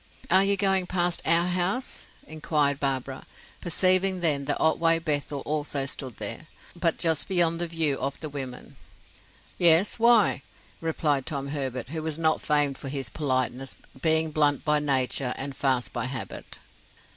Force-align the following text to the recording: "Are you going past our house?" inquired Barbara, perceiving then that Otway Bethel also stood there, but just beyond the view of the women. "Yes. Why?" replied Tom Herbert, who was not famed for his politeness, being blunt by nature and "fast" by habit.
"Are 0.31 0.43
you 0.43 0.57
going 0.57 0.87
past 0.87 1.21
our 1.27 1.45
house?" 1.45 2.07
inquired 2.25 2.79
Barbara, 2.79 3.27
perceiving 3.61 4.21
then 4.21 4.45
that 4.45 4.59
Otway 4.59 4.97
Bethel 4.97 5.41
also 5.45 5.85
stood 5.85 6.17
there, 6.17 6.47
but 6.75 6.97
just 6.97 7.27
beyond 7.27 7.61
the 7.61 7.67
view 7.67 7.99
of 7.99 8.19
the 8.19 8.27
women. 8.27 8.77
"Yes. 9.59 9.99
Why?" 9.99 10.41
replied 10.79 11.27
Tom 11.27 11.49
Herbert, 11.49 11.89
who 11.89 12.01
was 12.01 12.17
not 12.17 12.41
famed 12.41 12.79
for 12.79 12.89
his 12.89 13.11
politeness, 13.11 13.75
being 14.01 14.31
blunt 14.31 14.65
by 14.65 14.79
nature 14.79 15.35
and 15.37 15.55
"fast" 15.55 15.93
by 15.93 16.05
habit. 16.05 16.57